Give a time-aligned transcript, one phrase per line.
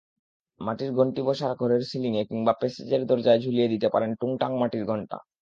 [0.61, 5.17] মাটির ঘণ্টিবসার ঘরের সিলিংয়ে কিংবা প্যাসেজের দরজায় ঝুলিয়ে দিতে পারেন টুংটাং মাটির ঘণ্টি।